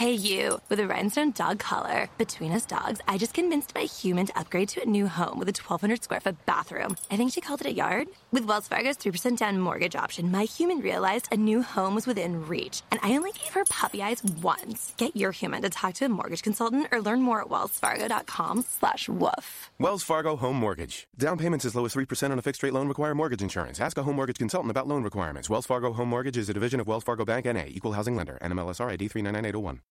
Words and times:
Hey, 0.00 0.12
you, 0.12 0.62
with 0.70 0.80
a 0.80 0.86
rhinestone 0.86 1.32
dog 1.32 1.58
collar. 1.58 2.08
Between 2.16 2.52
us 2.52 2.64
dogs, 2.64 3.00
I 3.06 3.18
just 3.18 3.34
convinced 3.34 3.74
my 3.74 3.82
human 3.82 4.24
to 4.24 4.38
upgrade 4.38 4.70
to 4.70 4.80
a 4.80 4.86
new 4.86 5.06
home 5.06 5.38
with 5.38 5.46
a 5.48 5.52
1,200 5.52 6.02
square 6.02 6.20
foot 6.20 6.38
bathroom. 6.46 6.96
I 7.10 7.18
think 7.18 7.34
she 7.34 7.42
called 7.42 7.60
it 7.60 7.66
a 7.66 7.72
yard. 7.74 8.08
With 8.32 8.46
Wells 8.46 8.66
Fargo's 8.66 8.96
3% 8.96 9.36
down 9.36 9.60
mortgage 9.60 9.94
option, 9.94 10.30
my 10.30 10.44
human 10.44 10.80
realized 10.80 11.28
a 11.30 11.36
new 11.36 11.60
home 11.60 11.94
was 11.94 12.06
within 12.06 12.48
reach, 12.48 12.80
and 12.90 12.98
I 13.02 13.14
only 13.14 13.32
gave 13.32 13.52
her 13.52 13.64
puppy 13.66 14.02
eyes 14.02 14.22
once. 14.40 14.94
Get 14.96 15.16
your 15.16 15.32
human 15.32 15.60
to 15.60 15.68
talk 15.68 15.92
to 15.96 16.06
a 16.06 16.08
mortgage 16.08 16.40
consultant 16.40 16.86
or 16.92 17.02
learn 17.02 17.20
more 17.20 17.42
at 17.42 17.48
wellsfargo.com 17.48 18.62
slash 18.62 19.06
woof. 19.06 19.68
Wells 19.78 20.02
Fargo 20.02 20.34
Home 20.36 20.56
Mortgage. 20.56 21.08
Down 21.18 21.36
payments 21.36 21.66
as 21.66 21.74
low 21.74 21.84
as 21.84 21.94
3% 21.94 22.30
on 22.30 22.38
a 22.38 22.42
fixed 22.48 22.62
rate 22.62 22.72
loan 22.72 22.88
require 22.88 23.14
mortgage 23.14 23.42
insurance. 23.42 23.78
Ask 23.78 23.98
a 23.98 24.02
home 24.02 24.16
mortgage 24.16 24.38
consultant 24.38 24.70
about 24.70 24.88
loan 24.88 25.02
requirements. 25.02 25.50
Wells 25.50 25.66
Fargo 25.66 25.92
Home 25.92 26.08
Mortgage 26.08 26.38
is 26.38 26.48
a 26.48 26.54
division 26.54 26.80
of 26.80 26.86
Wells 26.86 27.04
Fargo 27.04 27.26
Bank 27.26 27.44
NA, 27.44 27.64
equal 27.66 27.92
housing 27.92 28.16
lender, 28.16 28.38
NMLSR 28.40 28.92
ID 28.92 29.08
399801. 29.08 29.82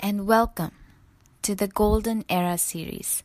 And 0.00 0.26
welcome 0.28 0.70
to 1.42 1.54
the 1.54 1.66
Golden 1.66 2.24
Era 2.28 2.56
series, 2.56 3.24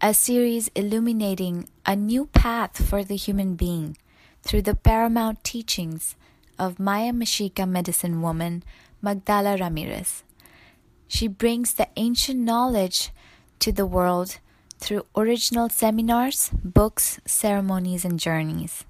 a 0.00 0.14
series 0.14 0.70
illuminating 0.74 1.68
a 1.84 1.94
new 1.94 2.26
path 2.26 2.88
for 2.88 3.04
the 3.04 3.16
human 3.16 3.54
being 3.54 3.98
through 4.42 4.62
the 4.62 4.74
paramount 4.74 5.44
teachings 5.44 6.16
of 6.58 6.80
Maya 6.80 7.12
Mexica 7.12 7.68
medicine 7.68 8.22
woman 8.22 8.62
Magdala 9.02 9.58
Ramirez. 9.58 10.22
She 11.06 11.28
brings 11.28 11.74
the 11.74 11.88
ancient 11.96 12.40
knowledge 12.40 13.10
to 13.58 13.70
the 13.70 13.86
world 13.86 14.38
through 14.78 15.04
original 15.14 15.68
seminars, 15.68 16.50
books, 16.64 17.20
ceremonies, 17.26 18.06
and 18.06 18.18
journeys. 18.18 18.84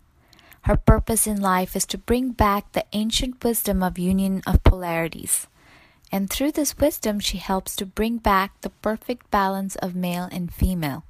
Her 0.62 0.76
purpose 0.76 1.26
in 1.26 1.40
life 1.40 1.74
is 1.74 1.86
to 1.86 1.98
bring 1.98 2.30
back 2.30 2.70
the 2.72 2.84
ancient 2.92 3.42
wisdom 3.42 3.82
of 3.82 3.98
union 3.98 4.42
of 4.46 4.62
polarities 4.62 5.48
and 6.12 6.28
through 6.28 6.52
this 6.52 6.76
wisdom, 6.76 7.18
she 7.20 7.38
helps 7.38 7.74
to 7.76 7.86
bring 7.86 8.18
back 8.18 8.60
the 8.60 8.68
perfect 8.70 9.30
balance 9.30 9.76
of 9.76 9.94
male 9.94 10.28
and 10.32 10.52
female. 10.52 11.04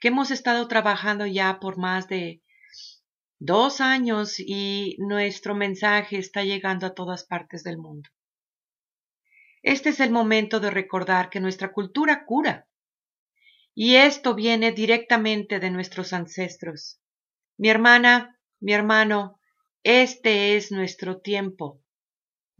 que 0.00 0.08
hemos 0.08 0.32
estado 0.32 0.66
trabajando 0.66 1.26
ya 1.26 1.60
por 1.60 1.78
más 1.78 2.08
de 2.08 2.42
dos 3.38 3.80
años 3.80 4.40
y 4.40 4.96
nuestro 4.98 5.54
mensaje 5.54 6.18
está 6.18 6.42
llegando 6.42 6.86
a 6.86 6.94
todas 6.94 7.24
partes 7.24 7.62
del 7.62 7.78
mundo. 7.78 8.10
Este 9.62 9.90
es 9.90 10.00
el 10.00 10.10
momento 10.10 10.58
de 10.58 10.70
recordar 10.70 11.30
que 11.30 11.38
nuestra 11.38 11.70
cultura 11.72 12.24
cura. 12.24 12.68
Y 13.74 13.94
esto 13.94 14.34
viene 14.34 14.72
directamente 14.72 15.60
de 15.60 15.70
nuestros 15.70 16.12
ancestros. 16.12 17.00
Mi 17.56 17.68
hermana, 17.68 18.40
mi 18.58 18.72
hermano, 18.72 19.40
este 19.84 20.56
es 20.56 20.72
nuestro 20.72 21.20
tiempo 21.20 21.81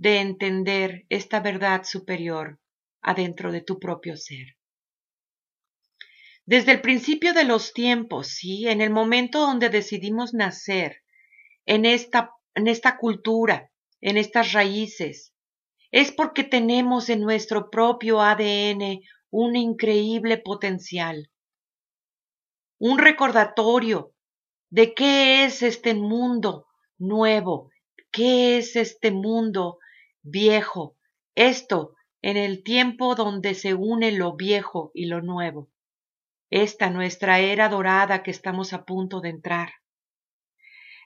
de 0.03 0.19
entender 0.19 1.07
esta 1.11 1.39
verdad 1.39 1.85
superior 1.85 2.59
adentro 3.03 3.53
de 3.53 3.61
tu 3.61 3.79
propio 3.79 4.17
ser. 4.17 4.57
Desde 6.45 6.73
el 6.73 6.81
principio 6.81 7.33
de 7.33 7.45
los 7.45 7.73
tiempos, 7.73 8.27
sí, 8.27 8.67
en 8.67 8.81
el 8.81 8.91
momento 8.91 9.39
donde 9.39 9.69
decidimos 9.69 10.35
nacer, 10.35 11.03
en 11.67 11.85
esta, 11.85 12.33
en 12.57 12.67
esta 12.67 12.97
cultura, 12.97 13.71
en 14.01 14.17
estas 14.17 14.53
raíces, 14.53 15.37
es 15.93 16.11
porque 16.11 16.43
tenemos 16.43 17.09
en 17.09 17.21
nuestro 17.21 17.71
propio 17.71 18.21
ADN 18.21 19.03
un 19.31 19.55
increíble 19.55 20.37
potencial, 20.37 21.31
un 22.81 22.99
recordatorio 22.99 24.13
de 24.69 24.95
qué 24.95 25.45
es 25.45 25.63
este 25.63 25.95
mundo 25.95 26.67
nuevo, 26.99 27.71
qué 28.11 28.59
es 28.59 28.75
este 28.75 29.13
mundo 29.13 29.79
viejo, 30.23 30.97
esto 31.35 31.95
en 32.23 32.37
el 32.37 32.63
tiempo 32.63 33.15
donde 33.15 33.55
se 33.55 33.75
une 33.75 34.13
lo 34.13 34.37
viejo 34.37 34.93
y 34.95 35.07
lo 35.07 35.21
nuevo, 35.21 35.71
esta 36.51 36.91
nuestra 36.91 37.41
era 37.41 37.69
dorada 37.69 38.23
que 38.23 38.31
estamos 38.31 38.73
a 38.73 38.85
punto 38.85 39.21
de 39.21 39.31
entrar. 39.31 39.73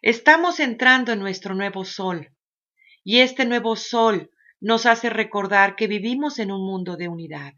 Estamos 0.03 0.61
entrando 0.61 1.13
en 1.13 1.21
nuestro 1.21 1.55
nuevo 1.55 1.85
sol, 1.85 2.33
y 3.03 3.21
este 3.21 3.47
nuevo 3.47 3.77
sol 3.77 4.31
nos 4.61 4.85
hace 4.87 5.11
recordar 5.11 5.77
que 5.77 5.87
vivimos 5.87 6.39
en 6.39 6.51
un 6.51 6.67
mundo 6.67 6.97
de 6.97 7.09
unidad. 7.09 7.55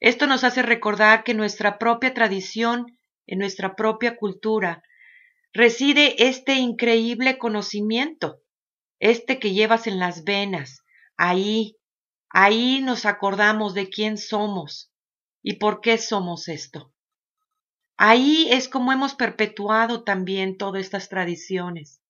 Esto 0.00 0.26
nos 0.26 0.44
hace 0.44 0.62
recordar 0.62 1.24
que 1.24 1.34
nuestra 1.34 1.78
propia 1.78 2.12
tradición, 2.12 2.98
en 3.26 3.38
nuestra 3.38 3.76
propia 3.76 4.16
cultura, 4.16 4.82
reside 5.52 6.26
este 6.26 6.54
increíble 6.54 7.38
conocimiento 7.38 8.42
este 8.98 9.38
que 9.38 9.52
llevas 9.52 9.86
en 9.86 9.98
las 9.98 10.24
venas, 10.24 10.82
ahí, 11.16 11.76
ahí 12.30 12.80
nos 12.80 13.06
acordamos 13.06 13.74
de 13.74 13.88
quién 13.88 14.18
somos 14.18 14.92
y 15.42 15.54
por 15.54 15.80
qué 15.80 15.98
somos 15.98 16.48
esto. 16.48 16.92
Ahí 17.96 18.48
es 18.50 18.68
como 18.68 18.92
hemos 18.92 19.14
perpetuado 19.14 20.04
también 20.04 20.58
todas 20.58 20.82
estas 20.82 21.08
tradiciones. 21.08 22.02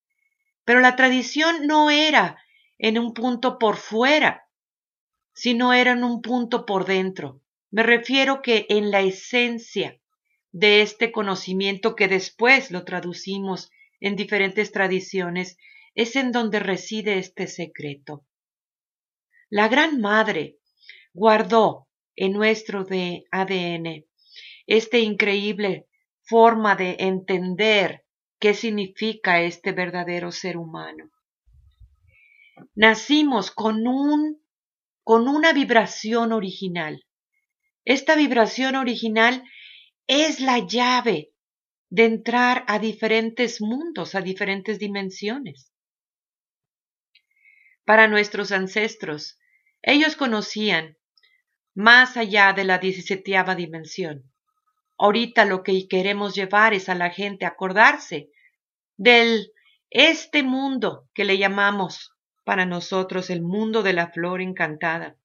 Pero 0.64 0.80
la 0.80 0.96
tradición 0.96 1.66
no 1.66 1.90
era 1.90 2.38
en 2.78 2.98
un 2.98 3.14
punto 3.14 3.58
por 3.58 3.76
fuera, 3.76 4.48
sino 5.32 5.72
era 5.72 5.92
en 5.92 6.02
un 6.02 6.22
punto 6.22 6.66
por 6.66 6.86
dentro. 6.86 7.40
Me 7.70 7.82
refiero 7.82 8.42
que 8.42 8.66
en 8.68 8.90
la 8.90 9.00
esencia 9.00 10.00
de 10.50 10.82
este 10.82 11.12
conocimiento 11.12 11.94
que 11.94 12.08
después 12.08 12.70
lo 12.70 12.84
traducimos 12.84 13.70
en 14.00 14.16
diferentes 14.16 14.72
tradiciones, 14.72 15.56
es 15.96 16.14
en 16.14 16.30
donde 16.30 16.60
reside 16.60 17.18
este 17.18 17.46
secreto. 17.46 18.26
La 19.48 19.66
Gran 19.68 19.98
Madre 19.98 20.58
guardó 21.14 21.88
en 22.14 22.32
nuestro 22.32 22.86
ADN 23.30 24.04
esta 24.66 24.98
increíble 24.98 25.86
forma 26.22 26.76
de 26.76 26.96
entender 26.98 28.04
qué 28.38 28.52
significa 28.52 29.40
este 29.40 29.72
verdadero 29.72 30.32
ser 30.32 30.58
humano. 30.58 31.10
Nacimos 32.74 33.50
con 33.50 33.86
un 33.88 34.44
con 35.02 35.28
una 35.28 35.52
vibración 35.52 36.32
original. 36.32 37.06
Esta 37.84 38.16
vibración 38.16 38.74
original 38.74 39.44
es 40.08 40.40
la 40.40 40.58
llave 40.58 41.30
de 41.88 42.04
entrar 42.04 42.64
a 42.66 42.80
diferentes 42.80 43.60
mundos, 43.62 44.16
a 44.16 44.20
diferentes 44.20 44.80
dimensiones 44.80 45.70
para 47.86 48.08
nuestros 48.08 48.52
ancestros. 48.52 49.38
Ellos 49.80 50.16
conocían 50.16 50.98
más 51.74 52.16
allá 52.16 52.52
de 52.52 52.64
la 52.64 52.78
diecisietava 52.78 53.54
dimensión. 53.54 54.30
Ahorita 54.98 55.44
lo 55.44 55.62
que 55.62 55.88
queremos 55.88 56.34
llevar 56.34 56.74
es 56.74 56.88
a 56.88 56.94
la 56.94 57.10
gente 57.10 57.46
acordarse 57.46 58.28
del 58.96 59.52
este 59.88 60.42
mundo 60.42 61.08
que 61.14 61.24
le 61.24 61.38
llamamos 61.38 62.12
para 62.44 62.66
nosotros 62.66 63.30
el 63.30 63.42
mundo 63.42 63.82
de 63.82 63.92
la 63.92 64.08
flor 64.08 64.40
encantada. 64.40 65.16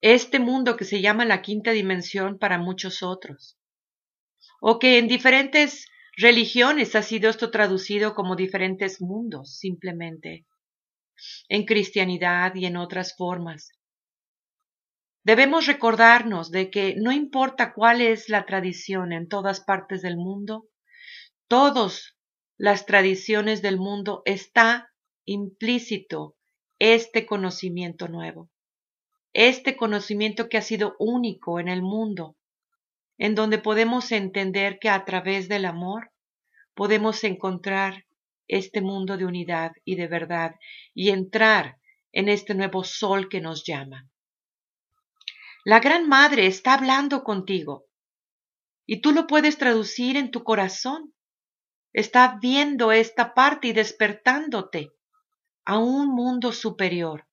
Este 0.00 0.38
mundo 0.38 0.76
que 0.76 0.84
se 0.84 1.00
llama 1.00 1.24
la 1.24 1.42
quinta 1.42 1.72
dimensión 1.72 2.38
para 2.38 2.58
muchos 2.58 3.02
otros. 3.02 3.58
O 4.60 4.78
que 4.78 4.98
en 4.98 5.08
diferentes 5.08 5.88
religiones 6.16 6.94
ha 6.94 7.02
sido 7.02 7.30
esto 7.30 7.50
traducido 7.50 8.14
como 8.14 8.36
diferentes 8.36 9.00
mundos, 9.00 9.56
simplemente, 9.58 10.46
en 11.48 11.64
cristianidad 11.64 12.54
y 12.54 12.66
en 12.66 12.76
otras 12.76 13.16
formas. 13.16 13.70
Debemos 15.24 15.66
recordarnos 15.66 16.50
de 16.50 16.70
que 16.70 16.96
no 16.96 17.10
importa 17.10 17.72
cuál 17.72 18.02
es 18.02 18.28
la 18.28 18.44
tradición 18.44 19.12
en 19.12 19.26
todas 19.26 19.60
partes 19.60 20.02
del 20.02 20.16
mundo, 20.16 20.68
todas 21.48 22.16
las 22.58 22.84
tradiciones 22.84 23.62
del 23.62 23.78
mundo 23.78 24.22
está 24.26 24.92
implícito 25.24 26.36
este 26.78 27.24
conocimiento 27.24 28.08
nuevo, 28.08 28.50
este 29.32 29.76
conocimiento 29.76 30.48
que 30.48 30.58
ha 30.58 30.62
sido 30.62 30.94
único 30.98 31.58
en 31.58 31.68
el 31.68 31.80
mundo, 31.80 32.36
en 33.18 33.34
donde 33.34 33.58
podemos 33.58 34.12
entender 34.12 34.78
que 34.78 34.88
a 34.88 35.04
través 35.04 35.48
del 35.48 35.64
amor 35.64 36.10
podemos 36.74 37.24
encontrar 37.24 38.06
este 38.48 38.80
mundo 38.80 39.16
de 39.16 39.24
unidad 39.24 39.72
y 39.84 39.96
de 39.96 40.06
verdad 40.06 40.54
y 40.94 41.10
entrar 41.10 41.78
en 42.12 42.28
este 42.28 42.54
nuevo 42.54 42.84
sol 42.84 43.28
que 43.28 43.40
nos 43.40 43.64
llama. 43.64 44.08
La 45.64 45.80
Gran 45.80 46.08
Madre 46.08 46.46
está 46.46 46.74
hablando 46.74 47.24
contigo 47.24 47.86
y 48.86 49.00
tú 49.00 49.12
lo 49.12 49.26
puedes 49.26 49.56
traducir 49.56 50.16
en 50.16 50.30
tu 50.30 50.44
corazón. 50.44 51.14
Está 51.92 52.38
viendo 52.40 52.92
esta 52.92 53.34
parte 53.34 53.68
y 53.68 53.72
despertándote 53.72 54.90
a 55.64 55.78
un 55.78 56.08
mundo 56.08 56.52
superior. 56.52 57.26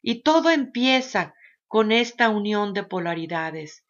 Y 0.00 0.22
todo 0.22 0.50
empieza 0.50 1.34
con 1.66 1.90
esta 1.90 2.28
unión 2.28 2.72
de 2.72 2.84
polaridades, 2.84 3.83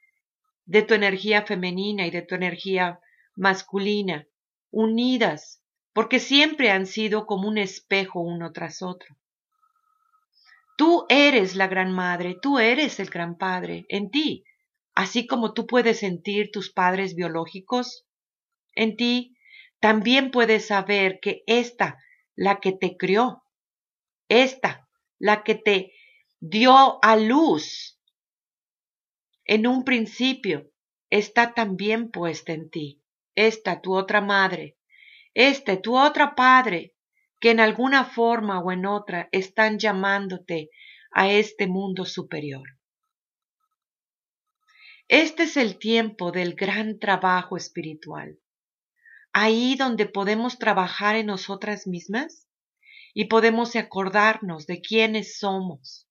de 0.66 0.82
tu 0.82 0.94
energía 0.94 1.42
femenina 1.42 2.06
y 2.06 2.10
de 2.10 2.22
tu 2.22 2.34
energía 2.34 3.00
masculina, 3.36 4.26
unidas, 4.70 5.62
porque 5.92 6.18
siempre 6.18 6.70
han 6.70 6.86
sido 6.86 7.26
como 7.26 7.48
un 7.48 7.58
espejo 7.58 8.20
uno 8.20 8.52
tras 8.52 8.82
otro. 8.82 9.16
Tú 10.76 11.06
eres 11.08 11.54
la 11.54 11.68
gran 11.68 11.92
madre, 11.92 12.36
tú 12.40 12.58
eres 12.58 12.98
el 12.98 13.08
gran 13.08 13.36
padre 13.36 13.86
en 13.88 14.10
ti, 14.10 14.44
así 14.94 15.26
como 15.26 15.52
tú 15.52 15.66
puedes 15.66 16.00
sentir 16.00 16.50
tus 16.50 16.72
padres 16.72 17.14
biológicos. 17.14 18.06
En 18.74 18.96
ti 18.96 19.36
también 19.78 20.30
puedes 20.30 20.66
saber 20.66 21.20
que 21.20 21.44
esta, 21.46 21.98
la 22.34 22.58
que 22.58 22.72
te 22.72 22.96
crió, 22.96 23.44
esta, 24.28 24.88
la 25.18 25.44
que 25.44 25.54
te 25.54 25.92
dio 26.40 26.98
a 27.04 27.16
luz 27.16 27.93
en 29.44 29.66
un 29.66 29.84
principio, 29.84 30.70
está 31.10 31.54
también 31.54 32.10
puesta 32.10 32.52
en 32.52 32.70
ti. 32.70 33.02
Esta, 33.34 33.80
tu 33.80 33.94
otra 33.94 34.20
madre, 34.20 34.78
este, 35.34 35.76
tu 35.76 35.98
otro 35.98 36.34
padre, 36.34 36.94
que 37.40 37.50
en 37.50 37.60
alguna 37.60 38.04
forma 38.04 38.60
o 38.60 38.72
en 38.72 38.86
otra 38.86 39.28
están 39.32 39.78
llamándote 39.78 40.70
a 41.10 41.30
este 41.30 41.66
mundo 41.66 42.04
superior. 42.04 42.78
Este 45.08 45.42
es 45.42 45.58
el 45.58 45.78
tiempo 45.78 46.32
del 46.32 46.54
gran 46.54 46.98
trabajo 46.98 47.58
espiritual, 47.58 48.38
ahí 49.32 49.76
donde 49.76 50.06
podemos 50.06 50.58
trabajar 50.58 51.16
en 51.16 51.26
nosotras 51.26 51.86
mismas 51.86 52.48
y 53.12 53.26
podemos 53.26 53.76
acordarnos 53.76 54.66
de 54.66 54.80
quiénes 54.80 55.38
somos. 55.38 56.08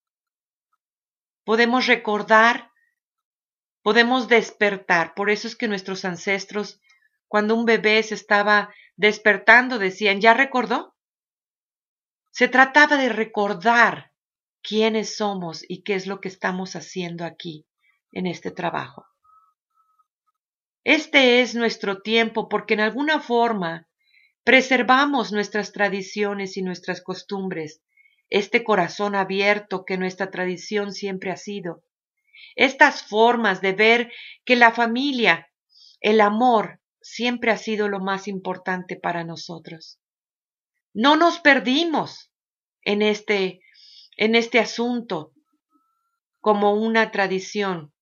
Podemos 1.44 1.88
recordar, 1.88 2.72
podemos 3.84 4.28
despertar. 4.28 5.14
Por 5.14 5.30
eso 5.30 5.48
es 5.48 5.56
que 5.56 5.68
nuestros 5.68 6.06
ancestros, 6.06 6.82
cuando 7.28 7.54
un 7.54 7.66
bebé 7.66 8.02
se 8.02 8.16
estaba 8.16 8.74
despertando, 8.96 9.78
decían, 9.78 10.22
¿ya 10.22 10.34
recordó? 10.34 10.96
Se 12.32 12.48
trataba 12.48 12.98
de 12.98 13.10
recordar 13.10 14.12
quiénes 14.64 15.16
somos 15.16 15.64
y 15.68 15.84
qué 15.84 15.94
es 15.94 16.08
lo 16.08 16.20
que 16.20 16.30
estamos 16.30 16.76
haciendo 16.76 17.26
aquí 17.26 17.68
en 18.12 18.26
este 18.26 18.50
trabajo. 18.50 19.06
Este 20.84 21.42
es 21.42 21.54
nuestro 21.54 22.02
tiempo 22.02 22.50
porque 22.50 22.74
en 22.74 22.80
alguna 22.80 23.20
forma 23.20 23.88
preservamos 24.44 25.32
nuestras 25.32 25.72
tradiciones 25.72 26.58
y 26.58 26.62
nuestras 26.62 27.02
costumbres, 27.02 27.82
este 28.30 28.64
corazón 28.64 29.16
abierto 29.16 29.86
que 29.86 29.98
nuestra 29.98 30.32
tradición 30.32 30.92
siempre 30.92 31.32
ha 31.32 31.38
sido, 31.38 31.84
estas 32.56 33.04
formas 33.04 33.62
de 33.62 33.74
ver 33.74 34.12
que 34.46 34.56
la 34.56 34.72
familia, 34.72 35.50
el 36.00 36.22
amor, 36.22 36.80
siempre 37.02 37.52
ha 37.52 37.58
sido 37.58 37.90
lo 37.90 38.00
más 38.00 38.28
importante 38.28 38.96
para 38.96 39.24
nosotros. 39.24 40.00
No 40.94 41.16
nos 41.16 41.40
perdimos 41.40 42.32
en 42.82 43.02
este, 43.02 43.62
en 44.18 44.36
este 44.36 44.60
asunto 44.60 45.34
como 46.40 46.74
una 46.74 47.12
tradición. 47.12 47.94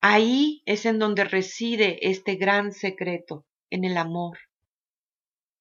Ahí 0.00 0.62
es 0.66 0.86
en 0.86 0.98
donde 0.98 1.24
reside 1.24 2.08
este 2.08 2.34
gran 2.34 2.72
secreto, 2.72 3.46
en 3.70 3.84
el 3.84 3.96
amor. 3.96 4.38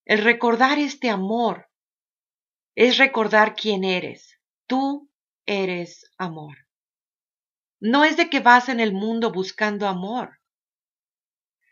El 0.06 0.24
recordar 0.24 0.80
este 0.80 1.10
amor 1.10 1.70
es 2.76 2.98
recordar 2.98 3.56
quién 3.56 3.84
eres. 3.84 4.40
Tú 4.66 5.10
eres 5.46 6.12
amor. 6.18 6.58
No 7.82 8.06
es 8.06 8.16
de 8.16 8.30
que 8.30 8.40
vas 8.40 8.70
en 8.70 8.80
el 8.80 8.94
mundo 8.94 9.32
buscando 9.32 9.88
amor. 9.88 10.40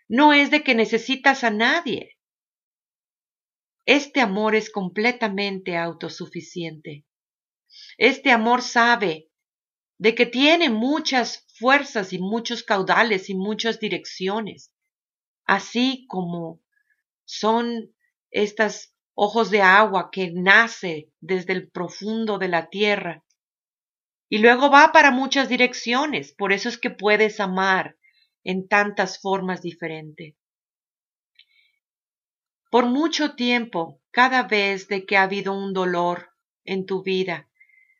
No 0.07 0.33
es 0.33 0.49
de 0.49 0.63
que 0.63 0.73
necesitas 0.73 1.43
a 1.43 1.51
nadie. 1.51 2.17
Este 3.85 4.19
amor 4.19 4.55
es 4.55 4.71
completamente 4.71 5.77
autosuficiente. 5.77 7.05
Este 7.99 8.31
amor 8.31 8.63
sabe 8.63 9.29
de 9.99 10.15
que 10.15 10.25
tiene 10.25 10.71
muchas 10.71 11.45
fuerzas 11.59 12.11
y 12.11 12.17
muchos 12.17 12.63
caudales 12.63 13.29
y 13.29 13.35
muchas 13.35 13.79
direcciones, 13.79 14.73
así 15.45 16.07
como 16.07 16.59
son 17.25 17.93
estas 18.31 18.95
ojos 19.13 19.51
de 19.51 19.61
agua 19.61 20.09
que 20.11 20.31
nace 20.31 21.11
desde 21.19 21.53
el 21.53 21.69
profundo 21.69 22.39
de 22.39 22.47
la 22.47 22.69
tierra 22.69 23.23
y 24.29 24.37
luego 24.37 24.69
va 24.69 24.91
para 24.91 25.09
muchas 25.09 25.49
direcciones, 25.49 26.33
por 26.33 26.53
eso 26.53 26.69
es 26.69 26.77
que 26.77 26.91
puedes 26.91 27.39
amar 27.39 27.97
en 28.43 28.67
tantas 28.67 29.19
formas 29.19 29.61
diferentes. 29.61 30.35
Por 32.69 32.85
mucho 32.85 33.35
tiempo, 33.35 33.99
cada 34.11 34.43
vez 34.43 34.87
de 34.87 35.05
que 35.05 35.17
ha 35.17 35.23
habido 35.23 35.53
un 35.53 35.73
dolor 35.73 36.29
en 36.63 36.85
tu 36.85 37.01
vida, 37.01 37.49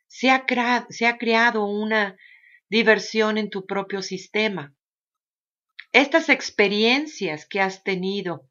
se 0.06 0.30
ha, 0.30 0.46
se 0.88 1.06
ha 1.06 1.18
creado 1.18 1.64
una 1.64 2.16
diversión 2.68 3.36
en 3.36 3.50
tu 3.50 3.66
propio 3.66 4.00
sistema. 4.00 4.74
Estas 5.92 6.28
experiencias 6.28 7.46
que 7.46 7.60
has 7.60 7.82
tenido 7.82 8.48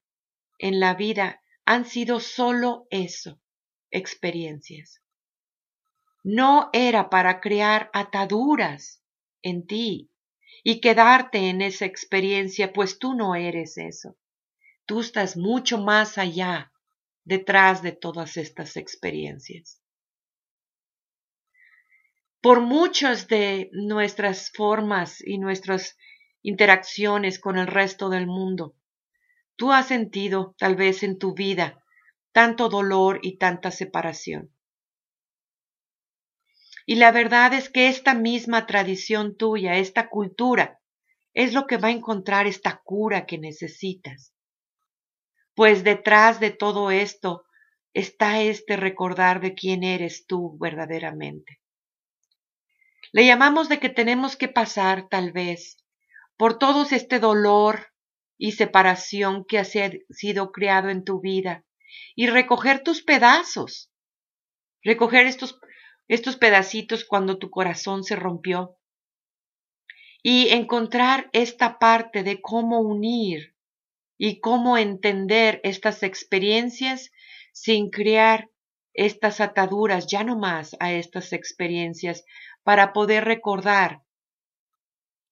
en 0.58 0.82
la 0.82 0.94
vida 0.94 1.42
han 1.64 1.86
sido 1.86 2.20
solo 2.20 2.86
eso, 2.90 3.40
experiencias. 3.92 5.02
No 6.24 6.70
era 6.74 7.10
para 7.10 7.40
crear 7.40 7.90
ataduras 7.94 9.02
en 9.42 9.66
ti 9.66 10.12
y 10.64 10.82
quedarte 10.82 11.50
en 11.50 11.62
esa 11.62 11.86
experiencia, 11.86 12.74
pues 12.74 13.00
tú 13.00 13.14
no 13.14 13.36
eres 13.36 13.78
eso. 13.78 14.18
Tú 14.86 15.00
estás 15.00 15.38
mucho 15.38 15.78
más 15.78 16.18
allá, 16.18 16.72
detrás 17.24 17.82
de 17.82 17.92
todas 17.92 18.38
estas 18.38 18.76
experiencias. 18.76 19.82
Por 22.42 22.62
muchas 22.62 23.28
de 23.28 23.70
nuestras 23.72 24.52
formas 24.52 25.22
y 25.26 25.38
nuestras 25.38 25.98
interacciones 26.42 27.38
con 27.40 27.58
el 27.58 27.68
resto 27.68 28.10
del 28.10 28.28
mundo, 28.28 28.76
tú 29.56 29.72
has 29.72 29.88
sentido 29.88 30.56
tal 30.58 30.76
vez 30.76 31.04
en 31.04 31.18
tu 31.18 31.34
vida 31.34 31.84
tanto 32.32 32.70
dolor 32.70 33.20
y 33.22 33.38
tanta 33.38 33.72
separación. 33.72 34.54
Y 36.90 36.96
la 36.96 37.12
verdad 37.12 37.54
es 37.54 37.70
que 37.70 37.88
esta 37.88 38.14
misma 38.14 38.66
tradición 38.66 39.38
tuya, 39.38 39.76
esta 39.76 40.10
cultura, 40.10 40.80
es 41.34 41.54
lo 41.54 41.68
que 41.68 41.78
va 41.78 41.90
a 41.90 41.98
encontrar 42.00 42.48
esta 42.48 42.82
cura 42.84 43.26
que 43.26 43.38
necesitas 43.38 44.34
pues 45.60 45.84
detrás 45.84 46.40
de 46.40 46.52
todo 46.52 46.90
esto 46.90 47.44
está 47.94 48.40
este 48.40 48.78
recordar 48.78 49.42
de 49.42 49.56
quién 49.56 49.84
eres 49.84 50.26
tú 50.26 50.58
verdaderamente. 50.58 51.60
Le 53.12 53.26
llamamos 53.26 53.68
de 53.68 53.78
que 53.78 53.90
tenemos 53.90 54.38
que 54.38 54.48
pasar, 54.48 55.10
tal 55.10 55.34
vez, 55.34 55.76
por 56.38 56.58
todo 56.60 56.88
este 56.90 57.20
dolor 57.20 57.88
y 58.38 58.54
separación 58.54 59.44
que 59.44 59.60
ha 59.60 59.66
sido 59.66 60.54
creado 60.54 60.88
en 60.88 61.04
tu 61.04 61.20
vida 61.20 61.66
y 62.16 62.28
recoger 62.28 62.82
tus 62.82 63.02
pedazos, 63.02 63.92
recoger 64.82 65.26
estos, 65.26 65.60
estos 66.10 66.36
pedacitos 66.36 67.06
cuando 67.06 67.38
tu 67.38 67.50
corazón 67.50 68.04
se 68.04 68.18
rompió 68.18 68.76
y 70.22 70.50
encontrar 70.50 71.30
esta 71.32 71.80
parte 71.80 72.24
de 72.24 72.42
cómo 72.42 72.82
unir 72.82 73.56
y 74.18 74.42
cómo 74.42 74.78
entender 74.78 75.62
estas 75.64 76.04
experiencias 76.04 77.12
sin 77.54 77.90
crear 77.90 78.50
estas 78.94 79.40
ataduras 79.40 80.08
ya 80.08 80.24
no 80.24 80.38
más 80.38 80.76
a 80.80 80.92
estas 80.92 81.32
experiencias 81.32 82.26
para 82.64 82.92
poder 82.92 83.24
recordar 83.24 84.04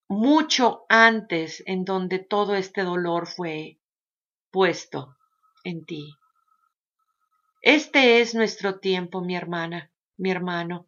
mucho 0.07 0.85
antes 0.87 1.63
en 1.65 1.83
donde 1.83 2.19
todo 2.19 2.55
este 2.55 2.83
dolor 2.83 3.27
fue 3.27 3.79
puesto 4.51 5.17
en 5.63 5.85
ti. 5.85 6.13
Este 7.61 8.21
es 8.21 8.35
nuestro 8.35 8.79
tiempo, 8.79 9.21
mi 9.21 9.35
hermana, 9.35 9.91
mi 10.17 10.31
hermano. 10.31 10.87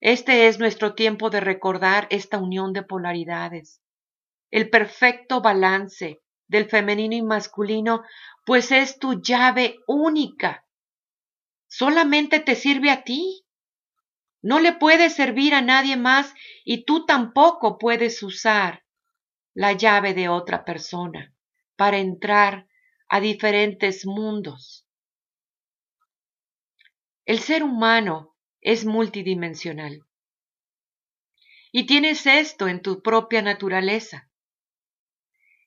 Este 0.00 0.48
es 0.48 0.58
nuestro 0.58 0.94
tiempo 0.94 1.30
de 1.30 1.40
recordar 1.40 2.06
esta 2.10 2.38
unión 2.38 2.72
de 2.72 2.82
polaridades, 2.82 3.80
el 4.50 4.68
perfecto 4.68 5.40
balance 5.40 6.20
del 6.48 6.68
femenino 6.68 7.14
y 7.14 7.22
masculino, 7.22 8.02
pues 8.44 8.72
es 8.72 8.98
tu 8.98 9.22
llave 9.22 9.78
única. 9.86 10.66
Solamente 11.68 12.40
te 12.40 12.54
sirve 12.54 12.90
a 12.90 13.04
ti. 13.04 13.44
No 14.42 14.58
le 14.58 14.72
puede 14.72 15.08
servir 15.08 15.54
a 15.54 15.62
nadie 15.62 15.96
más 15.96 16.34
y 16.64 16.84
tú 16.84 17.06
tampoco 17.06 17.78
puedes 17.78 18.22
usar 18.22 18.84
la 19.54 19.72
llave 19.72 20.14
de 20.14 20.28
otra 20.28 20.64
persona 20.64 21.32
para 21.76 21.98
entrar 21.98 22.66
a 23.08 23.20
diferentes 23.20 24.04
mundos. 24.04 24.86
El 27.24 27.38
ser 27.38 27.62
humano 27.62 28.31
es 28.62 28.84
multidimensional. 28.84 30.06
Y 31.72 31.86
tienes 31.86 32.26
esto 32.26 32.68
en 32.68 32.80
tu 32.80 33.02
propia 33.02 33.42
naturaleza. 33.42 34.30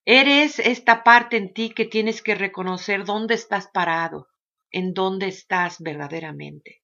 Eres 0.05 0.59
esta 0.59 1.03
parte 1.03 1.35
en 1.35 1.53
ti 1.53 1.71
que 1.71 1.85
tienes 1.85 2.21
que 2.21 2.35
reconocer 2.35 3.05
dónde 3.05 3.35
estás 3.35 3.67
parado, 3.67 4.29
en 4.71 4.93
dónde 4.93 5.27
estás 5.27 5.81
verdaderamente. 5.81 6.83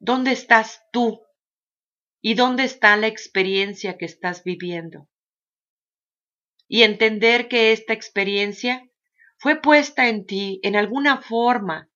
¿Dónde 0.00 0.32
estás 0.32 0.82
tú? 0.92 1.22
¿Y 2.20 2.34
dónde 2.34 2.64
está 2.64 2.96
la 2.96 3.06
experiencia 3.06 3.96
que 3.96 4.06
estás 4.06 4.42
viviendo? 4.44 5.08
Y 6.66 6.82
entender 6.82 7.48
que 7.48 7.72
esta 7.72 7.92
experiencia 7.92 8.90
fue 9.36 9.60
puesta 9.60 10.08
en 10.08 10.24
ti 10.24 10.58
en 10.62 10.74
alguna 10.74 11.20
forma 11.20 11.90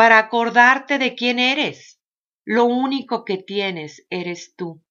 para 0.00 0.16
acordarte 0.16 0.96
de 0.96 1.14
quién 1.14 1.38
eres. 1.38 2.00
Lo 2.46 2.64
único 2.64 3.26
que 3.26 3.36
tienes 3.36 4.06
eres 4.08 4.54
tú. 4.56 4.82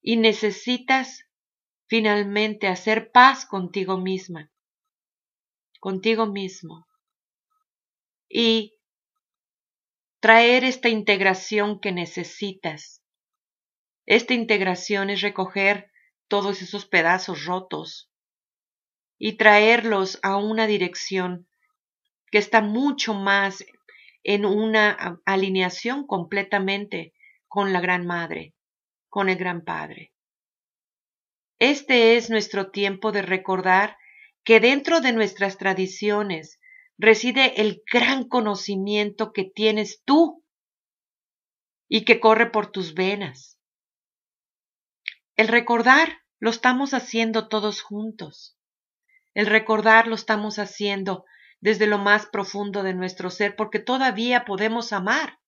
Y 0.00 0.16
necesitas 0.16 1.26
finalmente 1.86 2.66
hacer 2.66 3.12
paz 3.12 3.44
contigo 3.44 3.98
misma, 3.98 4.50
contigo 5.80 6.24
mismo, 6.24 6.88
y 8.26 8.78
traer 10.20 10.64
esta 10.64 10.88
integración 10.88 11.78
que 11.78 11.92
necesitas. 11.92 13.04
Esta 14.06 14.32
integración 14.32 15.10
es 15.10 15.20
recoger 15.20 15.90
todos 16.26 16.62
esos 16.62 16.86
pedazos 16.86 17.44
rotos 17.44 18.10
y 19.18 19.34
traerlos 19.34 20.18
a 20.22 20.38
una 20.38 20.66
dirección 20.66 21.46
que 22.30 22.38
está 22.38 22.62
mucho 22.62 23.12
más 23.12 23.62
en 24.22 24.44
una 24.44 25.20
alineación 25.24 26.06
completamente 26.06 27.14
con 27.48 27.72
la 27.72 27.80
Gran 27.80 28.06
Madre, 28.06 28.54
con 29.08 29.28
el 29.28 29.36
Gran 29.36 29.64
Padre. 29.64 30.12
Este 31.58 32.16
es 32.16 32.30
nuestro 32.30 32.70
tiempo 32.70 33.12
de 33.12 33.22
recordar 33.22 33.96
que 34.44 34.60
dentro 34.60 35.00
de 35.00 35.12
nuestras 35.12 35.58
tradiciones 35.58 36.58
reside 36.96 37.60
el 37.60 37.82
gran 37.90 38.28
conocimiento 38.28 39.32
que 39.32 39.44
tienes 39.44 40.02
tú 40.04 40.44
y 41.88 42.04
que 42.04 42.20
corre 42.20 42.50
por 42.50 42.70
tus 42.70 42.94
venas. 42.94 43.58
El 45.36 45.48
recordar 45.48 46.18
lo 46.38 46.50
estamos 46.50 46.94
haciendo 46.94 47.48
todos 47.48 47.82
juntos. 47.82 48.56
El 49.34 49.46
recordar 49.46 50.06
lo 50.06 50.14
estamos 50.14 50.58
haciendo 50.58 51.24
desde 51.60 51.86
lo 51.86 51.98
más 51.98 52.26
profundo 52.26 52.82
de 52.82 52.94
nuestro 52.94 53.30
ser 53.30 53.54
porque 53.56 53.78
todavía 53.78 54.44
podemos 54.44 54.92
amar, 54.92 55.38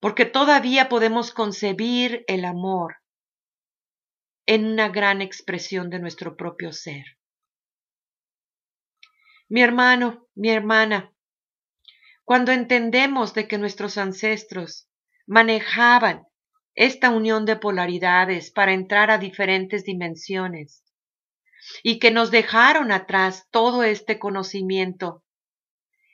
porque 0.00 0.24
todavía 0.24 0.88
podemos 0.88 1.32
concebir 1.32 2.24
el 2.26 2.44
amor 2.44 2.96
en 4.46 4.64
una 4.64 4.88
gran 4.88 5.22
expresión 5.22 5.90
de 5.90 5.98
nuestro 5.98 6.36
propio 6.36 6.72
ser. 6.72 7.04
Mi 9.48 9.62
hermano, 9.62 10.26
mi 10.34 10.50
hermana, 10.50 11.14
cuando 12.24 12.52
entendemos 12.52 13.34
de 13.34 13.48
que 13.48 13.58
nuestros 13.58 13.96
ancestros 13.96 14.88
manejaban 15.26 16.26
esta 16.74 17.10
unión 17.10 17.44
de 17.44 17.56
polaridades 17.56 18.50
para 18.50 18.72
entrar 18.72 19.10
a 19.10 19.18
diferentes 19.18 19.84
dimensiones 19.84 20.84
y 21.82 21.98
que 21.98 22.10
nos 22.10 22.30
dejaron 22.30 22.92
atrás 22.92 23.46
todo 23.50 23.82
este 23.82 24.18
conocimiento, 24.18 25.24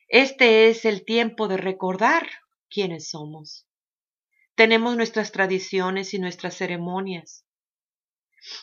este 0.08 0.68
es 0.68 0.84
el 0.84 1.04
tiempo 1.04 1.48
de 1.48 1.56
recordar 1.56 2.28
quiénes 2.68 3.08
somos. 3.08 3.66
Tenemos 4.54 4.96
nuestras 4.96 5.32
tradiciones 5.32 6.14
y 6.14 6.18
nuestras 6.18 6.56
ceremonias. 6.56 7.44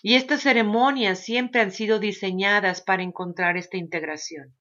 Y 0.01 0.15
estas 0.15 0.41
ceremonias 0.41 1.19
siempre 1.19 1.61
han 1.61 1.71
sido 1.71 1.99
diseñadas 1.99 2.81
para 2.81 3.03
encontrar 3.03 3.57
esta 3.57 3.77
integración. 3.77 4.55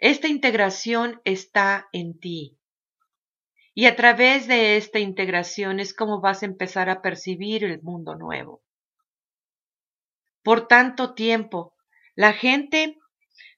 Esta 0.00 0.26
integración 0.26 1.20
está 1.24 1.88
en 1.92 2.18
ti. 2.18 2.58
Y 3.74 3.86
a 3.86 3.96
través 3.96 4.46
de 4.46 4.76
esta 4.76 4.98
integración 4.98 5.80
es 5.80 5.94
como 5.94 6.20
vas 6.20 6.42
a 6.42 6.46
empezar 6.46 6.88
a 6.88 7.02
percibir 7.02 7.64
el 7.64 7.82
mundo 7.82 8.14
nuevo. 8.14 8.62
Por 10.44 10.68
tanto 10.68 11.14
tiempo, 11.14 11.74
la 12.14 12.34
gente 12.34 12.98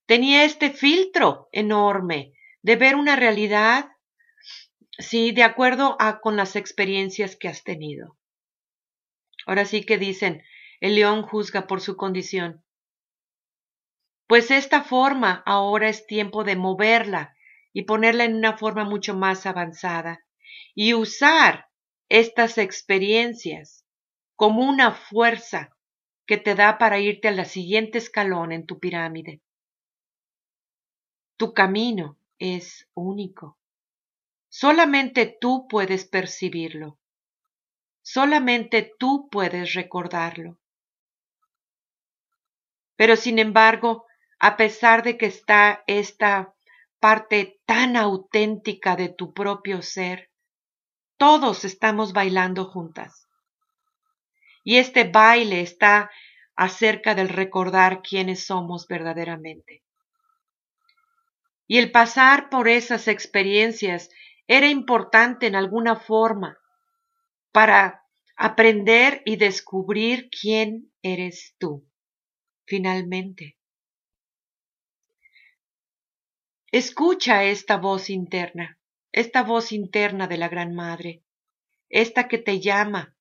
tenía 0.07 0.45
este 0.45 0.71
filtro 0.71 1.49
enorme 1.51 2.33
de 2.63 2.77
ver 2.77 2.95
una 2.95 3.17
realidad, 3.17 3.91
sí, 4.97 5.33
de 5.33 5.43
acuerdo 5.43 5.97
a 5.99 6.21
con 6.21 6.37
las 6.37 6.55
experiencias 6.55 7.35
que 7.35 7.49
has 7.49 7.65
tenido. 7.65 8.17
Ahora 9.47 9.65
sí 9.65 9.85
que 9.85 9.99
dicen, 9.99 10.45
el 10.81 10.95
león 10.95 11.23
juzga 11.23 11.67
por 11.67 11.81
su 11.81 11.97
condición. 11.97 12.65
Pues 14.29 14.53
esta 14.53 14.85
forma 14.85 15.43
ahora 15.45 15.89
es 15.89 16.07
tiempo 16.07 16.45
de 16.45 16.55
moverla 16.55 17.37
y 17.73 17.83
ponerla 17.83 18.25
en 18.25 18.37
una 18.37 18.57
forma 18.57 18.85
mucho 18.85 19.15
más 19.17 19.45
avanzada 19.45 20.25
y 20.73 20.95
usar 20.95 21.67
estas 22.09 22.59
experiencias 22.59 23.85
como 24.37 24.63
una 24.63 24.93
fuerza 24.93 25.76
que 26.27 26.37
te 26.37 26.55
da 26.55 26.79
para 26.79 26.99
irte 26.99 27.29
al 27.29 27.45
siguiente 27.47 27.99
escalón 27.99 28.53
en 28.53 28.67
tu 28.67 28.79
pirámide. 28.79 29.41
Tu 31.37 31.53
camino 31.55 32.19
es 32.39 32.89
único. 32.95 33.59
Solamente 34.49 35.37
tú 35.41 35.67
puedes 35.69 36.07
percibirlo. 36.07 36.99
Solamente 38.03 38.95
tú 38.99 39.29
puedes 39.31 39.75
recordarlo. 39.75 40.59
Pero 42.97 43.17
sin 43.17 43.39
embargo, 43.39 44.07
a 44.39 44.57
pesar 44.57 45.03
de 45.03 45.19
que 45.19 45.27
está 45.27 45.85
esta 45.87 46.55
parte 46.99 47.61
tan 47.67 47.97
auténtica 47.97 48.97
de 48.97 49.11
tu 49.11 49.35
propio 49.35 49.83
ser, 49.83 50.31
todos 51.19 51.65
estamos 51.65 52.13
bailando 52.13 52.65
juntas. 52.65 53.26
Y 54.67 54.79
este 54.79 55.05
baile 55.05 55.61
está 55.61 56.11
acerca 56.57 57.15
del 57.15 57.29
recordar 57.29 58.03
quiénes 58.03 58.47
somos 58.47 58.89
verdaderamente. 58.89 59.85
Y 61.69 61.79
el 61.79 61.93
pasar 61.93 62.51
por 62.51 62.67
esas 62.67 63.07
experiencias 63.07 64.11
era 64.49 64.67
importante 64.67 65.47
en 65.47 65.55
alguna 65.55 65.95
forma 65.95 66.59
para 67.53 68.03
aprender 68.37 69.23
y 69.25 69.37
descubrir 69.37 70.31
quién 70.31 70.93
eres 71.01 71.55
tú, 71.59 71.89
finalmente. 72.65 73.57
Escucha 76.73 77.45
esta 77.45 77.77
voz 77.77 78.11
interna, 78.11 78.81
esta 79.13 79.45
voz 79.45 79.71
interna 79.71 80.27
de 80.27 80.39
la 80.39 80.49
Gran 80.49 80.75
Madre, 80.75 81.23
esta 81.89 82.27
que 82.27 82.39
te 82.39 82.59
llama, 82.59 83.16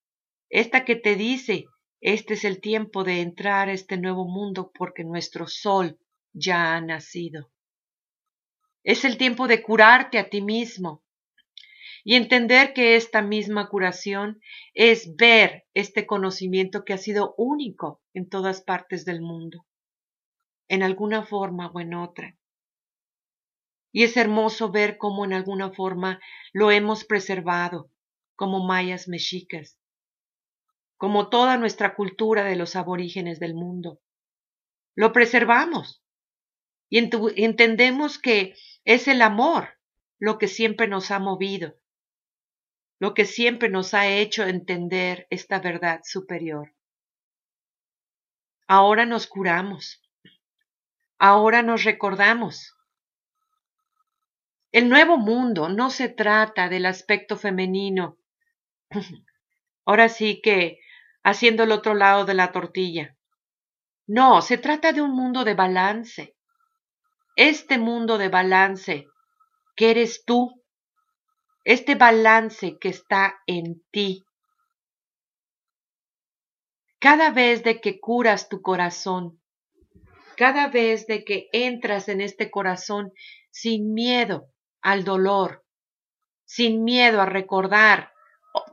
esta 0.48 0.84
que 0.84 0.96
te 0.96 1.16
dice, 1.16 1.64
este 2.00 2.34
es 2.34 2.44
el 2.44 2.60
tiempo 2.60 3.04
de 3.04 3.20
entrar 3.20 3.68
a 3.68 3.72
este 3.72 3.96
nuevo 3.96 4.26
mundo 4.26 4.70
porque 4.72 5.04
nuestro 5.04 5.46
sol 5.46 5.98
ya 6.32 6.76
ha 6.76 6.80
nacido. 6.80 7.50
Es 8.84 9.04
el 9.04 9.16
tiempo 9.16 9.48
de 9.48 9.62
curarte 9.62 10.18
a 10.18 10.28
ti 10.28 10.42
mismo, 10.42 11.02
y 12.08 12.14
entender 12.14 12.72
que 12.72 12.94
esta 12.94 13.20
misma 13.20 13.68
curación 13.68 14.40
es 14.74 15.16
ver 15.16 15.64
este 15.74 16.06
conocimiento 16.06 16.84
que 16.84 16.92
ha 16.92 16.98
sido 16.98 17.34
único 17.36 18.00
en 18.14 18.28
todas 18.28 18.62
partes 18.62 19.04
del 19.04 19.20
mundo, 19.20 19.66
en 20.68 20.84
alguna 20.84 21.24
forma 21.24 21.66
o 21.74 21.80
en 21.80 21.94
otra. 21.94 22.38
Y 23.90 24.04
es 24.04 24.16
hermoso 24.16 24.70
ver 24.70 24.98
cómo 24.98 25.24
en 25.24 25.32
alguna 25.32 25.72
forma 25.72 26.20
lo 26.52 26.70
hemos 26.70 27.04
preservado, 27.04 27.90
como 28.36 28.64
mayas 28.64 29.08
mexicas, 29.08 29.76
como 30.96 31.28
toda 31.28 31.56
nuestra 31.56 31.94
cultura 31.94 32.44
de 32.44 32.56
los 32.56 32.76
aborígenes 32.76 33.38
del 33.38 33.54
mundo. 33.54 34.00
Lo 34.94 35.12
preservamos 35.12 36.02
y 36.88 36.98
entendemos 36.98 38.18
que 38.18 38.54
es 38.84 39.08
el 39.08 39.22
amor 39.22 39.78
lo 40.18 40.38
que 40.38 40.48
siempre 40.48 40.88
nos 40.88 41.10
ha 41.10 41.18
movido, 41.18 41.74
lo 42.98 43.12
que 43.12 43.26
siempre 43.26 43.68
nos 43.68 43.92
ha 43.92 44.06
hecho 44.06 44.44
entender 44.44 45.26
esta 45.30 45.58
verdad 45.58 46.00
superior. 46.04 46.74
Ahora 48.66 49.04
nos 49.04 49.26
curamos, 49.26 50.02
ahora 51.18 51.62
nos 51.62 51.84
recordamos. 51.84 52.74
El 54.72 54.88
nuevo 54.88 55.18
mundo 55.18 55.68
no 55.68 55.90
se 55.90 56.08
trata 56.08 56.68
del 56.68 56.86
aspecto 56.86 57.36
femenino, 57.36 58.18
ahora 59.84 60.08
sí 60.08 60.40
que 60.42 60.80
haciendo 61.26 61.64
el 61.64 61.72
otro 61.72 61.94
lado 61.94 62.24
de 62.24 62.34
la 62.34 62.52
tortilla. 62.52 63.16
No, 64.06 64.40
se 64.42 64.58
trata 64.58 64.92
de 64.92 65.02
un 65.02 65.10
mundo 65.10 65.42
de 65.42 65.54
balance. 65.54 66.36
Este 67.34 67.78
mundo 67.78 68.16
de 68.16 68.28
balance 68.28 69.08
que 69.74 69.90
eres 69.90 70.24
tú, 70.24 70.62
este 71.64 71.96
balance 71.96 72.78
que 72.78 72.90
está 72.90 73.40
en 73.48 73.82
ti. 73.90 74.24
Cada 77.00 77.30
vez 77.30 77.64
de 77.64 77.80
que 77.80 77.98
curas 77.98 78.48
tu 78.48 78.62
corazón, 78.62 79.42
cada 80.36 80.68
vez 80.68 81.08
de 81.08 81.24
que 81.24 81.48
entras 81.50 82.08
en 82.08 82.20
este 82.20 82.52
corazón 82.52 83.12
sin 83.50 83.92
miedo 83.94 84.46
al 84.80 85.02
dolor, 85.02 85.64
sin 86.44 86.84
miedo 86.84 87.20
a 87.20 87.26
recordar 87.26 88.12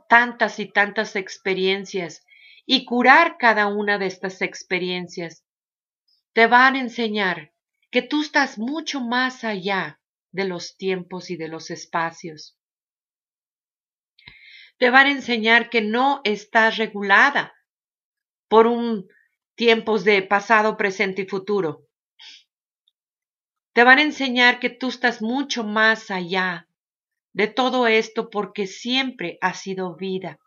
tantas 0.08 0.60
y 0.60 0.70
tantas 0.70 1.16
experiencias 1.16 2.24
y 2.66 2.84
curar 2.84 3.36
cada 3.38 3.66
una 3.66 3.98
de 3.98 4.06
estas 4.06 4.40
experiencias, 4.42 5.44
te 6.32 6.46
van 6.46 6.76
a 6.76 6.80
enseñar 6.80 7.52
que 7.90 8.02
tú 8.02 8.22
estás 8.22 8.58
mucho 8.58 9.00
más 9.00 9.44
allá 9.44 10.00
de 10.32 10.44
los 10.46 10.76
tiempos 10.76 11.30
y 11.30 11.36
de 11.36 11.48
los 11.48 11.70
espacios. 11.70 12.58
Te 14.78 14.90
van 14.90 15.06
a 15.06 15.12
enseñar 15.12 15.70
que 15.70 15.80
no 15.80 16.20
estás 16.24 16.76
regulada 16.76 17.54
por 18.48 18.66
un 18.66 19.06
tiempos 19.54 20.04
de 20.04 20.22
pasado, 20.22 20.76
presente 20.76 21.22
y 21.22 21.26
futuro. 21.26 21.86
Te 23.72 23.84
van 23.84 23.98
a 23.98 24.02
enseñar 24.02 24.58
que 24.58 24.70
tú 24.70 24.88
estás 24.88 25.22
mucho 25.22 25.62
más 25.62 26.10
allá 26.10 26.68
de 27.32 27.46
todo 27.46 27.86
esto 27.86 28.30
porque 28.30 28.66
siempre 28.66 29.38
has 29.40 29.60
sido 29.60 29.94
vida 29.94 30.40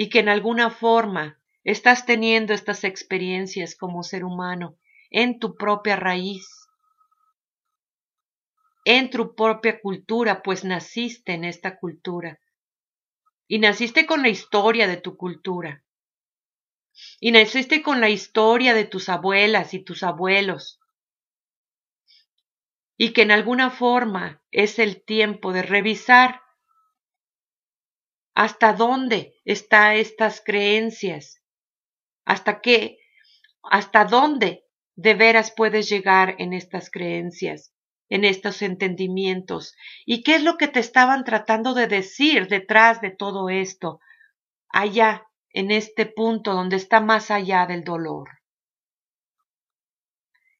y 0.00 0.08
que 0.08 0.20
en 0.20 0.30
alguna 0.30 0.70
forma 0.70 1.38
estás 1.62 2.06
teniendo 2.06 2.54
estas 2.54 2.84
experiencias 2.84 3.76
como 3.76 4.02
ser 4.02 4.24
humano 4.24 4.78
en 5.10 5.38
tu 5.38 5.56
propia 5.56 5.94
raíz 5.96 6.48
en 8.86 9.10
tu 9.10 9.34
propia 9.34 9.78
cultura, 9.78 10.42
pues 10.42 10.64
naciste 10.64 11.34
en 11.34 11.44
esta 11.44 11.78
cultura. 11.78 12.40
Y 13.46 13.58
naciste 13.58 14.06
con 14.06 14.22
la 14.22 14.30
historia 14.30 14.88
de 14.88 14.96
tu 14.96 15.18
cultura. 15.18 15.84
Y 17.20 17.30
naciste 17.30 17.82
con 17.82 18.00
la 18.00 18.08
historia 18.08 18.72
de 18.72 18.86
tus 18.86 19.10
abuelas 19.10 19.74
y 19.74 19.80
tus 19.80 20.02
abuelos. 20.02 20.80
Y 22.96 23.12
que 23.12 23.20
en 23.20 23.32
alguna 23.32 23.70
forma 23.70 24.42
es 24.50 24.78
el 24.78 25.02
tiempo 25.02 25.52
de 25.52 25.60
revisar 25.60 26.40
hasta 28.34 28.72
dónde 28.72 29.34
están 29.44 29.96
estas 29.96 30.42
creencias, 30.44 31.42
hasta 32.24 32.60
qué, 32.60 32.98
hasta 33.62 34.04
dónde 34.04 34.64
de 34.94 35.14
veras 35.14 35.52
puedes 35.56 35.88
llegar 35.88 36.36
en 36.38 36.52
estas 36.52 36.90
creencias 36.90 37.72
en 38.10 38.24
estos 38.24 38.60
entendimientos 38.60 39.76
y 40.04 40.22
qué 40.22 40.34
es 40.34 40.42
lo 40.42 40.58
que 40.58 40.68
te 40.68 40.80
estaban 40.80 41.24
tratando 41.24 41.74
de 41.74 41.86
decir 41.86 42.48
detrás 42.48 43.00
de 43.00 43.10
todo 43.10 43.48
esto, 43.48 44.00
allá, 44.68 45.26
en 45.52 45.70
este 45.70 46.06
punto 46.06 46.52
donde 46.52 46.76
está 46.76 47.00
más 47.00 47.30
allá 47.30 47.66
del 47.66 47.82
dolor. 47.82 48.28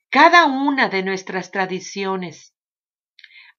Cada 0.09 0.46
una 0.46 0.88
de 0.88 1.02
nuestras 1.02 1.50
tradiciones 1.50 2.54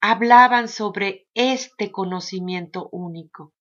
hablaban 0.01 0.67
sobre 0.67 1.27
este 1.33 1.91
conocimiento 1.91 2.89
único. 2.91 3.53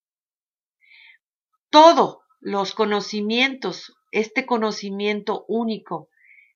Todos 1.71 2.19
los 2.41 2.75
conocimientos, 2.75 3.97
este 4.11 4.45
conocimiento 4.45 5.45
único, 5.47 6.09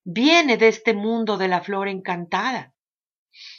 viene 0.04 0.56
de 0.56 0.68
este 0.68 0.92
mundo 0.92 1.36
de 1.38 1.48
la 1.48 1.62
flor 1.62 1.88
encantada. 1.88 2.74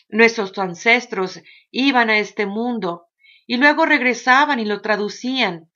Nuestros 0.09 0.57
ancestros 0.57 1.41
iban 1.71 2.09
a 2.09 2.19
este 2.19 2.45
mundo 2.45 3.07
y 3.47 3.57
luego 3.57 3.85
regresaban 3.85 4.59
y 4.59 4.65
lo 4.65 4.81
traducían 4.81 5.71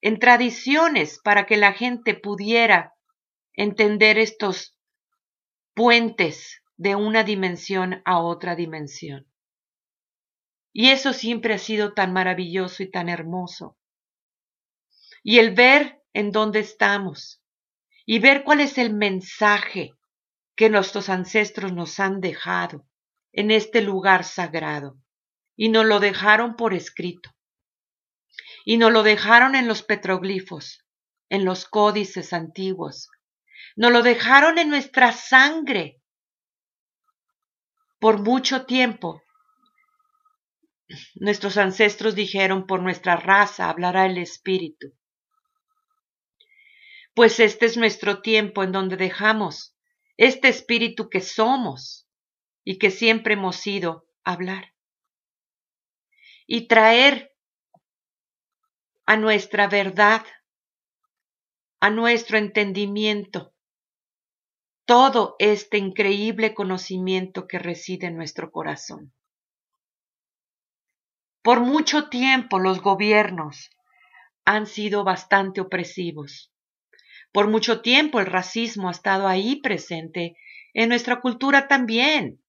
en 0.00 0.18
tradiciones 0.18 1.20
para 1.22 1.46
que 1.46 1.56
la 1.56 1.72
gente 1.72 2.14
pudiera 2.14 2.94
entender 3.52 4.18
estos 4.18 4.78
puentes 5.74 6.62
de 6.76 6.94
una 6.94 7.24
dimensión 7.24 8.02
a 8.04 8.20
otra 8.20 8.54
dimensión. 8.54 9.26
Y 10.72 10.88
eso 10.90 11.12
siempre 11.12 11.54
ha 11.54 11.58
sido 11.58 11.92
tan 11.92 12.12
maravilloso 12.12 12.82
y 12.82 12.90
tan 12.90 13.08
hermoso. 13.08 13.77
Y 15.30 15.40
el 15.40 15.50
ver 15.50 16.02
en 16.14 16.32
dónde 16.32 16.60
estamos 16.60 17.44
y 18.06 18.18
ver 18.18 18.44
cuál 18.44 18.62
es 18.62 18.78
el 18.78 18.94
mensaje 18.94 19.92
que 20.56 20.70
nuestros 20.70 21.10
ancestros 21.10 21.70
nos 21.70 22.00
han 22.00 22.22
dejado 22.22 22.86
en 23.32 23.50
este 23.50 23.82
lugar 23.82 24.24
sagrado, 24.24 24.96
y 25.54 25.68
nos 25.68 25.84
lo 25.84 26.00
dejaron 26.00 26.56
por 26.56 26.72
escrito. 26.72 27.28
Y 28.64 28.78
nos 28.78 28.90
lo 28.90 29.02
dejaron 29.02 29.54
en 29.54 29.68
los 29.68 29.82
petroglifos, 29.82 30.86
en 31.28 31.44
los 31.44 31.66
códices 31.66 32.32
antiguos. 32.32 33.10
Nos 33.76 33.92
lo 33.92 34.00
dejaron 34.00 34.56
en 34.56 34.70
nuestra 34.70 35.12
sangre. 35.12 36.00
Por 37.98 38.22
mucho 38.22 38.64
tiempo, 38.64 39.22
nuestros 41.16 41.58
ancestros 41.58 42.14
dijeron, 42.14 42.66
por 42.66 42.80
nuestra 42.80 43.16
raza 43.16 43.68
hablará 43.68 44.06
el 44.06 44.16
Espíritu. 44.16 44.97
Pues 47.18 47.40
este 47.40 47.66
es 47.66 47.76
nuestro 47.76 48.22
tiempo 48.22 48.62
en 48.62 48.70
donde 48.70 48.96
dejamos 48.96 49.74
este 50.16 50.46
Espíritu 50.46 51.10
que 51.10 51.20
somos 51.20 52.08
y 52.62 52.78
que 52.78 52.92
siempre 52.92 53.34
hemos 53.34 53.56
sido 53.56 54.06
hablar. 54.22 54.72
Y 56.46 56.68
traer 56.68 57.34
a 59.04 59.16
nuestra 59.16 59.66
verdad, 59.66 60.24
a 61.80 61.90
nuestro 61.90 62.38
entendimiento, 62.38 63.52
todo 64.84 65.34
este 65.40 65.76
increíble 65.76 66.54
conocimiento 66.54 67.48
que 67.48 67.58
reside 67.58 68.06
en 68.06 68.16
nuestro 68.16 68.52
corazón. 68.52 69.12
Por 71.42 71.58
mucho 71.62 72.10
tiempo 72.10 72.60
los 72.60 72.80
gobiernos 72.80 73.70
han 74.44 74.68
sido 74.68 75.02
bastante 75.02 75.60
opresivos. 75.60 76.52
Por 77.32 77.48
mucho 77.48 77.80
tiempo 77.82 78.20
el 78.20 78.26
racismo 78.26 78.88
ha 78.88 78.92
estado 78.92 79.28
ahí 79.28 79.60
presente, 79.60 80.36
en 80.74 80.88
nuestra 80.88 81.20
cultura 81.20 81.68
también 81.68 82.40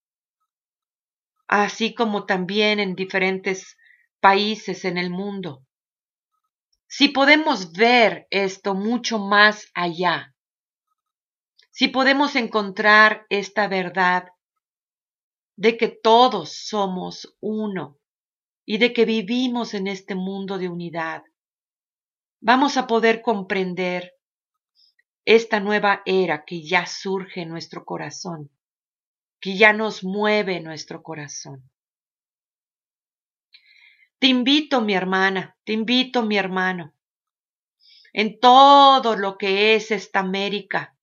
así 1.50 1.96
como 1.96 2.28
también 2.28 2.80
en 2.80 2.94
diferentes 2.94 3.76
países 4.20 4.86
en 4.86 5.00
el 5.00 5.10
mundo. 5.10 5.66
Si 6.88 7.10
podemos 7.10 7.74
ver 7.74 8.28
esto 8.30 8.76
mucho 8.76 9.18
más 9.18 9.68
allá, 9.74 10.36
si 11.72 11.88
podemos 11.88 12.36
encontrar 12.36 13.26
esta 13.30 13.68
verdad 13.68 14.28
de 15.56 15.76
que 15.76 15.88
todos 15.88 16.56
somos 16.68 17.36
uno 17.40 17.98
y 18.66 18.78
de 18.78 18.94
que 18.94 19.06
vivimos 19.06 19.74
en 19.74 19.88
este 19.88 20.14
mundo 20.14 20.60
de 20.60 20.70
unidad, 20.70 21.24
vamos 22.42 22.78
a 22.78 22.86
poder 22.86 23.24
comprender 23.24 24.14
esta 25.36 25.60
nueva 25.60 26.02
era 26.06 26.44
que 26.46 26.62
ya 26.64 26.86
surge 26.86 27.42
en 27.42 27.50
nuestro 27.50 27.86
corazón 27.86 28.50
que 29.40 29.58
ya 29.58 29.74
nos 29.74 30.04
mueve 30.04 30.60
nuestro 30.60 31.02
corazón. 31.02 31.70
Te 34.20 34.28
invito, 34.28 34.82
mi 34.82 34.94
hermana, 34.94 35.58
te 35.64 35.74
invito, 35.74 36.24
mi 36.24 36.38
hermano, 36.38 36.94
en 38.12 38.40
todo 38.40 39.16
lo 39.16 39.38
que 39.38 39.76
es 39.76 39.92
esta 39.92 40.20
América, 40.20 40.98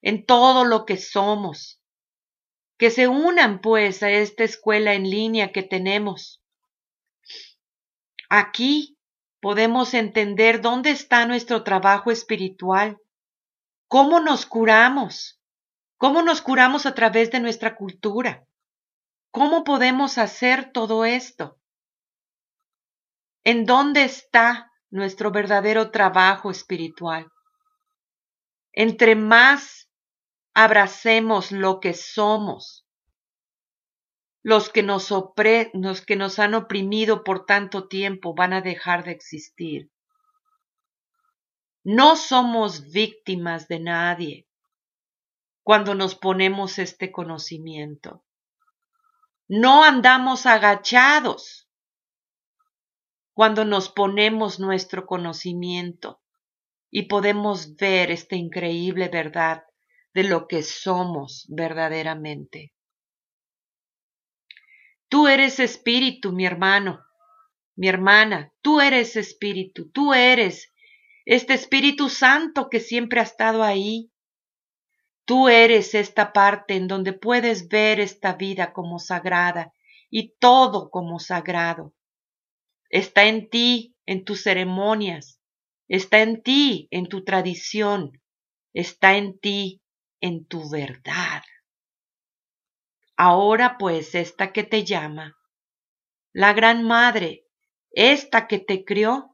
en 0.00 0.24
todo 0.24 0.64
lo 0.64 0.86
que 0.86 0.96
somos, 0.96 1.82
que 2.78 2.90
se 2.90 3.08
unan 3.08 3.60
pues 3.60 4.02
a 4.02 4.10
esta 4.10 4.44
escuela 4.44 4.94
en 4.94 5.10
línea 5.10 5.52
que 5.52 5.62
tenemos. 5.62 6.42
Aquí 8.30 8.96
podemos 9.40 9.92
entender 9.92 10.62
dónde 10.62 10.90
está 10.90 11.26
nuestro 11.26 11.62
trabajo 11.62 12.10
espiritual, 12.10 12.98
cómo 13.94 14.18
nos 14.18 14.44
curamos, 14.44 15.40
cómo 15.98 16.20
nos 16.22 16.42
curamos 16.42 16.84
a 16.84 16.96
través 16.96 17.30
de 17.30 17.38
nuestra 17.38 17.76
cultura, 17.76 18.44
cómo 19.30 19.62
podemos 19.62 20.18
hacer 20.18 20.72
todo 20.72 21.04
esto, 21.04 21.60
en 23.44 23.66
dónde 23.66 24.02
está 24.02 24.72
nuestro 24.90 25.30
verdadero 25.30 25.92
trabajo 25.92 26.50
espiritual. 26.50 27.30
Entre 28.72 29.14
más 29.14 29.88
abracemos 30.54 31.52
lo 31.52 31.78
que 31.78 31.94
somos, 31.94 32.88
los 34.42 34.70
que 34.70 34.82
nos, 34.82 35.12
han 36.40 36.54
oprimido 36.54 37.22
por 37.22 37.46
tanto 37.46 37.86
tiempo 37.86 38.34
van 38.34 38.54
a 38.54 38.60
dejar 38.60 39.04
de 39.04 39.12
existir. 39.12 39.88
No 41.84 42.16
somos 42.16 42.90
víctimas 42.92 43.68
de 43.68 43.78
nadie 43.78 44.48
cuando 45.62 45.94
nos 45.94 46.14
ponemos 46.14 46.78
este 46.78 47.12
conocimiento. 47.12 48.24
No 49.48 49.84
andamos 49.84 50.46
agachados 50.46 51.68
cuando 53.34 53.66
nos 53.66 53.90
ponemos 53.90 54.58
nuestro 54.58 55.04
conocimiento 55.04 56.22
y 56.90 57.02
podemos 57.02 57.76
ver 57.76 58.10
esta 58.10 58.36
increíble 58.36 59.08
verdad 59.08 59.64
de 60.14 60.24
lo 60.24 60.48
que 60.48 60.62
somos 60.62 61.44
verdaderamente. 61.50 62.72
Tú 65.10 65.28
eres 65.28 65.60
espíritu, 65.60 66.32
mi 66.32 66.46
hermano, 66.46 67.04
mi 67.76 67.88
hermana, 67.88 68.54
tú 68.62 68.80
eres 68.80 69.16
espíritu, 69.16 69.90
tú 69.90 70.14
eres 70.14 70.72
este 71.24 71.54
Espíritu 71.54 72.08
Santo 72.08 72.68
que 72.68 72.80
siempre 72.80 73.20
ha 73.20 73.22
estado 73.22 73.62
ahí. 73.62 74.10
Tú 75.24 75.48
eres 75.48 75.94
esta 75.94 76.32
parte 76.32 76.74
en 76.74 76.86
donde 76.86 77.14
puedes 77.14 77.68
ver 77.68 77.98
esta 77.98 78.34
vida 78.34 78.72
como 78.72 78.98
sagrada 78.98 79.72
y 80.10 80.34
todo 80.36 80.90
como 80.90 81.18
sagrado. 81.18 81.94
Está 82.90 83.24
en 83.24 83.48
ti, 83.48 83.96
en 84.06 84.24
tus 84.24 84.42
ceremonias, 84.42 85.40
está 85.88 86.20
en 86.20 86.42
ti, 86.42 86.88
en 86.90 87.06
tu 87.06 87.24
tradición, 87.24 88.22
está 88.74 89.16
en 89.16 89.38
ti, 89.38 89.82
en 90.20 90.46
tu 90.46 90.70
verdad. 90.70 91.42
Ahora 93.16 93.78
pues 93.78 94.14
esta 94.14 94.52
que 94.52 94.64
te 94.64 94.84
llama, 94.84 95.38
la 96.32 96.52
gran 96.52 96.82
madre, 96.82 97.46
esta 97.92 98.46
que 98.46 98.58
te 98.58 98.84
crió, 98.84 99.33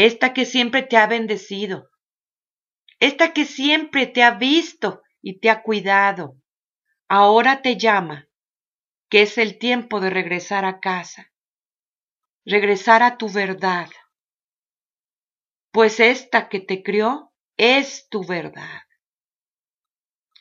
esta 0.00 0.32
que 0.32 0.46
siempre 0.46 0.82
te 0.82 0.96
ha 0.96 1.08
bendecido, 1.08 1.90
esta 3.00 3.32
que 3.32 3.44
siempre 3.44 4.06
te 4.06 4.22
ha 4.22 4.30
visto 4.30 5.02
y 5.20 5.40
te 5.40 5.50
ha 5.50 5.64
cuidado, 5.64 6.40
ahora 7.08 7.62
te 7.62 7.76
llama, 7.76 8.28
que 9.08 9.22
es 9.22 9.38
el 9.38 9.58
tiempo 9.58 9.98
de 9.98 10.10
regresar 10.10 10.64
a 10.64 10.78
casa, 10.78 11.32
regresar 12.44 13.02
a 13.02 13.18
tu 13.18 13.28
verdad, 13.28 13.88
pues 15.72 15.98
esta 15.98 16.48
que 16.48 16.60
te 16.60 16.84
crió 16.84 17.32
es 17.56 18.08
tu 18.08 18.24
verdad. 18.24 18.82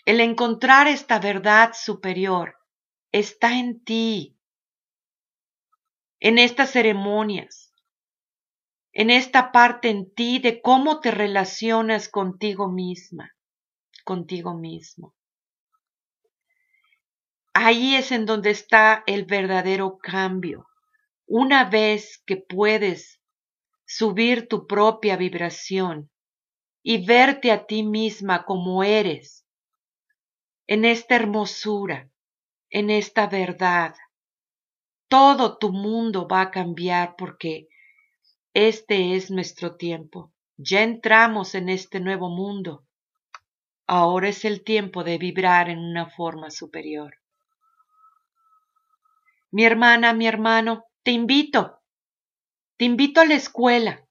El 0.06 0.20
encontrar 0.20 0.88
esta 0.88 1.18
verdad 1.18 1.74
superior 1.74 2.60
está 3.12 3.58
en 3.58 3.84
ti, 3.84 4.38
en 6.20 6.38
estas 6.38 6.70
ceremonias, 6.70 7.67
en 8.98 9.12
esta 9.12 9.52
parte 9.52 9.90
en 9.90 10.12
ti 10.12 10.40
de 10.40 10.60
cómo 10.60 11.02
te 11.02 11.12
relacionas 11.12 12.10
contigo 12.10 12.68
misma, 12.68 13.36
contigo 14.04 14.56
mismo. 14.56 15.14
Ahí 17.54 17.94
es 17.94 18.12
en 18.12 18.26
donde 18.26 18.50
está 18.50 19.04
el 19.06 19.26
verdadero 19.26 20.00
cambio. 20.00 20.66
Una 21.28 21.66
vez 21.70 22.24
que 22.26 22.38
puedes 22.38 23.22
subir 23.86 24.48
tu 24.48 24.66
propia 24.66 25.16
vibración 25.16 26.10
y 26.82 27.06
verte 27.06 27.52
a 27.52 27.68
ti 27.68 27.84
misma 27.84 28.46
como 28.46 28.84
eres, 28.84 29.46
en 30.66 30.86
esta 30.86 31.18
hermosura, 31.18 32.10
en 32.72 32.90
esta 32.90 33.28
verdad. 33.28 33.94
Todo 35.08 35.60
tu 35.60 35.72
mundo 35.72 36.28
va 36.28 36.42
a 36.42 36.52
cambiar 36.52 37.16
porque 37.16 37.68
este 38.66 39.16
es 39.16 39.30
nuestro 39.30 39.76
tiempo. 39.76 40.34
Ya 40.58 40.82
entramos 40.82 41.56
en 41.56 41.70
este 41.70 42.00
nuevo 42.00 42.30
mundo. 42.30 42.86
Ahora 43.86 44.30
es 44.30 44.46
el 44.46 44.64
tiempo 44.64 45.04
de 45.04 45.18
vibrar 45.18 45.70
en 45.70 45.80
una 45.80 46.10
forma 46.10 46.50
superior. 46.50 47.16
Mi 49.52 49.66
hermana, 49.66 50.14
mi 50.14 50.28
hermano, 50.28 50.86
te 51.04 51.12
invito. 51.12 51.80
Te 52.78 52.86
invito 52.86 53.22
a 53.22 53.26
la 53.26 53.36
escuela. 53.36 54.06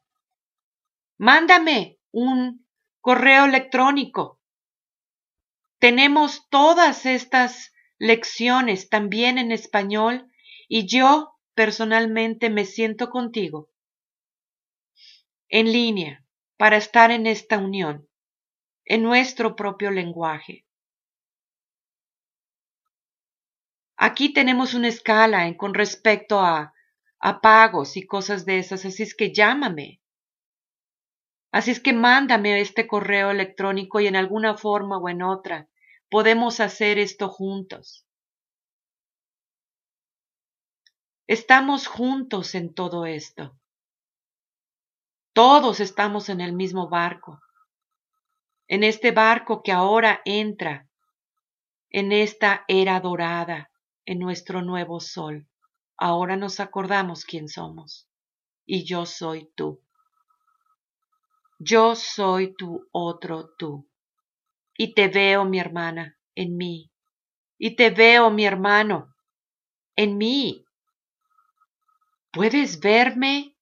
Mándame 1.18 1.98
un 2.12 2.66
correo 3.00 3.44
electrónico 3.44 4.36
tenemos 5.78 6.48
todas 6.48 7.04
estas 7.06 7.72
lecciones 7.98 8.88
también 8.88 9.38
en 9.38 9.52
español 9.52 10.30
y 10.68 10.86
yo 10.86 11.36
personalmente 11.54 12.50
me 12.50 12.64
siento 12.64 13.10
contigo 13.10 13.68
en 15.48 15.72
línea 15.72 16.24
para 16.56 16.76
estar 16.76 17.10
en 17.10 17.26
esta 17.26 17.58
unión, 17.58 18.08
en 18.84 19.02
nuestro 19.02 19.56
propio 19.56 19.90
lenguaje. 19.90 20.66
Aquí 23.96 24.32
tenemos 24.32 24.74
una 24.74 24.88
escala 24.88 25.56
con 25.56 25.74
respecto 25.74 26.40
a, 26.40 26.74
a 27.18 27.40
pagos 27.40 27.96
y 27.96 28.06
cosas 28.06 28.44
de 28.44 28.58
esas, 28.58 28.84
así 28.84 29.02
es 29.02 29.14
que 29.14 29.32
llámame. 29.32 30.00
Así 31.52 31.70
es 31.70 31.80
que 31.80 31.94
mándame 31.94 32.60
este 32.60 32.86
correo 32.86 33.30
electrónico 33.30 34.00
y 34.00 34.06
en 34.06 34.16
alguna 34.16 34.56
forma 34.56 34.98
o 34.98 35.08
en 35.08 35.22
otra 35.22 35.68
podemos 36.10 36.60
hacer 36.60 36.98
esto 36.98 37.28
juntos. 37.28 38.06
Estamos 41.26 41.86
juntos 41.86 42.54
en 42.54 42.74
todo 42.74 43.06
esto. 43.06 43.58
Todos 45.36 45.80
estamos 45.80 46.30
en 46.30 46.40
el 46.40 46.54
mismo 46.54 46.88
barco. 46.88 47.42
En 48.68 48.82
este 48.82 49.10
barco 49.12 49.62
que 49.62 49.70
ahora 49.70 50.22
entra 50.24 50.88
en 51.90 52.10
esta 52.10 52.64
era 52.68 52.98
dorada, 53.00 53.70
en 54.06 54.18
nuestro 54.18 54.62
nuevo 54.62 54.98
sol. 54.98 55.46
Ahora 55.98 56.38
nos 56.38 56.58
acordamos 56.58 57.26
quién 57.26 57.48
somos. 57.48 58.08
Y 58.64 58.86
yo 58.86 59.04
soy 59.04 59.52
tú. 59.54 59.82
Yo 61.58 61.96
soy 61.96 62.54
tu 62.54 62.88
otro 62.90 63.50
tú. 63.58 63.86
Y 64.72 64.94
te 64.94 65.08
veo, 65.08 65.44
mi 65.44 65.60
hermana, 65.60 66.16
en 66.34 66.56
mí. 66.56 66.90
Y 67.58 67.76
te 67.76 67.90
veo, 67.90 68.30
mi 68.30 68.46
hermano, 68.46 69.14
en 69.96 70.16
mí. 70.16 70.64
¿Puedes 72.32 72.80
verme? 72.80 73.55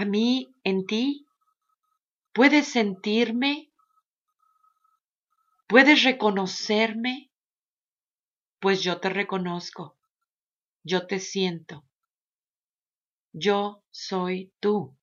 ¿A 0.00 0.04
mí 0.04 0.54
en 0.62 0.86
ti? 0.86 1.26
¿Puedes 2.32 2.68
sentirme? 2.68 3.72
¿Puedes 5.66 6.04
reconocerme? 6.04 7.32
Pues 8.60 8.80
yo 8.84 9.00
te 9.00 9.08
reconozco, 9.08 9.98
yo 10.84 11.08
te 11.08 11.18
siento. 11.18 11.84
Yo 13.32 13.82
soy 13.90 14.52
tú. 14.60 14.96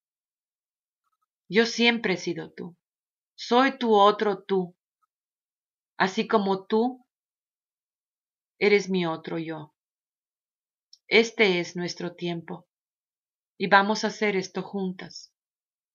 Yo 1.49 1.65
siempre 1.65 2.13
he 2.13 2.17
sido 2.17 2.53
tú. 2.53 2.77
Soy 3.35 3.77
tu 3.77 3.95
otro 3.95 4.43
tú. 4.43 4.77
Así 5.97 6.25
como 6.25 6.67
tú 6.67 7.05
eres 8.59 8.89
mi 8.89 9.05
otro 9.05 9.39
yo. 9.39 9.75
Este 11.09 11.59
es 11.59 11.75
nuestro 11.75 12.15
tiempo. 12.15 12.65
Y 13.57 13.67
vamos 13.67 14.03
a 14.03 14.07
hacer 14.07 14.35
esto 14.35 14.61
juntas. 14.61 15.33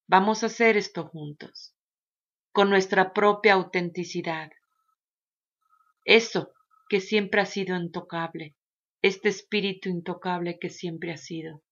Vamos 0.07 0.43
a 0.43 0.47
hacer 0.47 0.77
esto 0.77 1.07
juntos. 1.07 1.75
Con 2.53 2.71
nuestra 2.71 3.13
propia 3.13 3.55
autenticidad. 3.55 4.51
Eso 6.05 6.53
que 6.89 7.01
siempre 7.01 7.43
ha 7.43 7.47
sido 7.47 7.77
intocable. 7.77 8.57
Este 9.03 9.29
espíritu 9.29 9.89
intocable 9.89 10.59
que 10.59 10.71
siempre 10.71 11.13
ha 11.13 11.17
sido. 11.17 11.63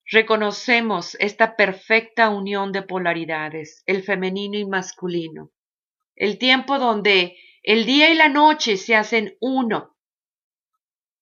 reconocemos 0.05 1.15
esta 1.19 1.57
perfecta 1.57 2.29
unión 2.29 2.71
de 2.71 2.83
polaridades, 2.83 3.83
el 3.85 4.03
femenino 4.03 4.57
y 4.57 4.65
masculino, 4.65 5.51
el 6.15 6.37
tiempo 6.37 6.79
donde 6.79 7.37
el 7.61 7.85
día 7.85 8.09
y 8.09 8.15
la 8.15 8.29
noche 8.29 8.77
se 8.77 8.95
hacen 8.95 9.35
uno. 9.41 9.97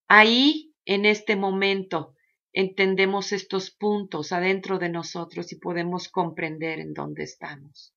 Ahí, 0.08 0.76
en 0.86 1.06
este 1.06 1.36
momento, 1.36 2.14
entendemos 2.54 3.32
estos 3.32 3.72
puntos 3.72 4.32
adentro 4.34 4.78
de 4.78 4.90
nosotros 4.90 5.52
y 5.52 5.56
podemos 5.58 6.10
comprender 6.10 6.80
en 6.80 6.94
dónde 6.94 7.24
estamos. 7.24 7.96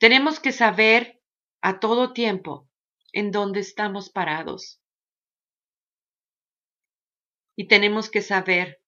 Tenemos 0.00 0.40
que 0.40 0.52
saber 0.52 1.20
a 1.60 1.78
todo 1.78 2.14
tiempo 2.14 2.66
en 3.12 3.30
dónde 3.30 3.60
estamos 3.60 4.08
parados. 4.08 4.80
Y 7.54 7.68
tenemos 7.68 8.08
que 8.08 8.22
saber 8.22 8.82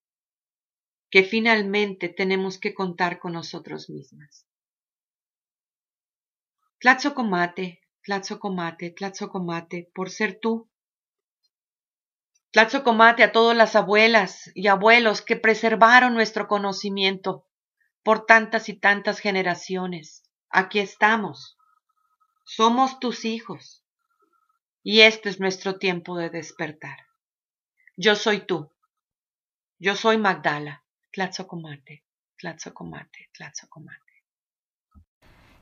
que 1.10 1.22
finalmente 1.22 2.08
tenemos 2.08 2.58
que 2.58 2.72
contar 2.72 3.18
con 3.18 3.34
nosotros 3.34 3.90
mismas. 3.90 4.46
Tlatzocomate, 6.78 7.82
Tlatzocomate, 8.04 8.92
Tlatzocomate, 8.92 9.90
por 9.94 10.08
ser 10.08 10.38
tú. 10.40 10.70
Tlatzocomate 12.52 13.22
a 13.22 13.32
todas 13.32 13.54
las 13.54 13.76
abuelas 13.76 14.50
y 14.54 14.68
abuelos 14.68 15.20
que 15.20 15.36
preservaron 15.36 16.14
nuestro 16.14 16.48
conocimiento 16.48 17.46
por 18.02 18.24
tantas 18.24 18.70
y 18.70 18.80
tantas 18.80 19.18
generaciones. 19.18 20.22
Aquí 20.52 20.80
estamos. 20.80 21.56
Somos 22.44 23.00
tus 23.00 23.24
hijos. 23.24 23.82
Y 24.82 25.00
este 25.00 25.30
es 25.30 25.40
nuestro 25.40 25.78
tiempo 25.78 26.16
de 26.18 26.28
despertar. 26.28 26.98
Yo 27.96 28.16
soy 28.16 28.46
tú. 28.46 28.70
Yo 29.78 29.96
soy 29.96 30.18
Magdala. 30.18 30.84
Tlatzocomate, 31.12 32.04
Tlatzocomate, 32.40 33.28
Tlatzocomate. 33.36 33.98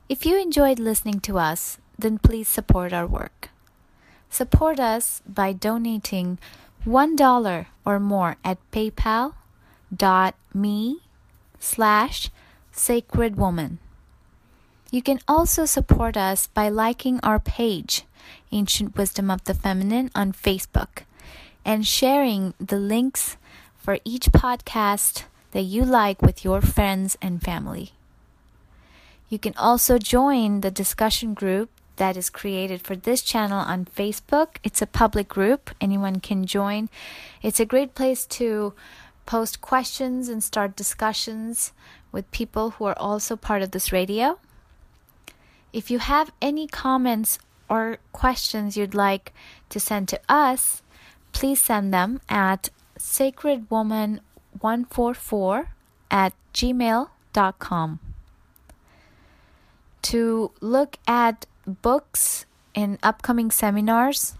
If 0.09 0.26
you 0.26 0.37
enjoyed 0.40 0.79
listening 0.79 1.20
to 1.20 1.38
us, 1.38 1.79
then 1.98 2.18
please 2.18 2.48
support 2.48 2.92
our 2.92 3.07
work. 3.07 3.50
Support 4.29 4.81
us 4.81 5.22
by 5.26 5.53
donating 5.53 6.38
$1 6.85 7.66
or 7.85 8.00
more 8.00 8.37
at 8.44 8.59
paypal.me 8.72 9.35
slash 11.59 12.31
sacred 12.72 13.37
woman. 13.37 13.79
You 14.92 15.03
can 15.03 15.20
also 15.29 15.66
support 15.66 16.16
us 16.16 16.48
by 16.48 16.68
liking 16.68 17.20
our 17.22 17.38
page 17.38 18.03
Ancient 18.50 18.96
Wisdom 18.96 19.31
of 19.31 19.44
the 19.44 19.55
Feminine 19.55 20.11
on 20.16 20.33
Facebook 20.33 21.05
and 21.64 21.87
sharing 21.87 22.55
the 22.59 22.79
links 22.79 23.37
for 23.79 23.98
each 24.05 24.33
podcast 24.33 25.24
that 25.53 25.62
you 25.62 25.85
like 25.85 26.20
with 26.20 26.44
your 26.44 26.61
friends 26.61 27.16
and 27.22 27.40
family. 27.40 27.92
You 29.29 29.38
can 29.38 29.55
also 29.57 29.96
join 29.96 30.61
the 30.61 30.72
discussion 30.72 31.35
group 31.35 31.70
that 31.94 32.16
is 32.16 32.29
created 32.29 32.81
for 32.81 32.96
this 32.96 33.22
channel 33.22 33.61
on 33.61 33.85
Facebook. 33.85 34.57
It's 34.64 34.83
a 34.83 34.87
public 34.87 35.29
group, 35.29 35.70
anyone 35.81 36.18
can 36.18 36.46
join. 36.46 36.88
It's 37.42 37.61
a 37.61 37.64
great 37.64 37.94
place 37.94 38.26
to 38.40 38.74
post 39.24 39.61
questions 39.61 40.29
and 40.29 40.42
start 40.42 40.74
discussions 40.74 41.72
with 42.11 42.29
people 42.33 42.70
who 42.70 42.87
are 42.87 42.98
also 42.98 43.37
part 43.37 43.62
of 43.62 43.70
this 43.70 43.92
radio. 43.92 44.40
If 45.73 45.91
you 45.91 45.99
have 46.01 46.33
any 46.43 46.67
comments 46.67 47.39
or 47.69 47.99
questions 48.13 48.77
you'd 48.77 48.95
like 48.95 49.33
to 49.69 49.79
send 49.79 50.09
to 50.09 50.19
us, 50.29 50.83
please 51.33 51.61
send 51.61 51.95
them 51.95 52.21
at 52.29 52.71
sacredwoman144 52.99 55.67
at 56.11 56.35
gmail.com. 56.53 58.01
To 60.03 60.51
look 60.61 60.99
at 61.07 61.47
books 61.67 62.47
in 62.75 62.99
upcoming 63.03 63.53
seminars 63.53 64.35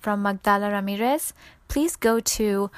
from 0.00 0.22
Magdala 0.22 0.70
Ramirez, 0.70 1.32
please 1.68 1.96
go 1.96 2.20
to 2.20 2.70